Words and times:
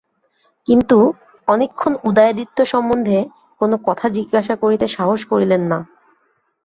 কিন্তু 0.67 0.97
অনেকক্ষণ 1.47 1.93
উদয়াদিত্য 2.03 2.57
সম্বন্ধে 2.65 3.17
কোনো 3.61 3.75
কথা 3.87 4.05
জিজ্ঞাসা 4.17 4.55
করিতে 4.55 4.85
সাহস 4.87 5.21
করিলেন 5.31 5.61
না। 5.71 5.79